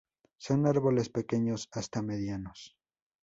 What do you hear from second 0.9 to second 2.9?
pequeños hasta medianos.